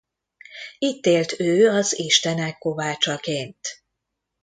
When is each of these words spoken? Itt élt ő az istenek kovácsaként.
Itt 0.79 1.05
élt 1.05 1.39
ő 1.39 1.69
az 1.69 1.99
istenek 1.99 2.57
kovácsaként. 2.57 3.59